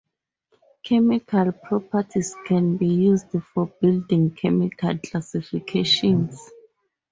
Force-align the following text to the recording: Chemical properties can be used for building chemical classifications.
Chemical 0.81 1.51
properties 1.51 2.35
can 2.47 2.75
be 2.75 2.87
used 2.87 3.27
for 3.53 3.67
building 3.79 4.31
chemical 4.31 4.97
classifications. 4.97 6.41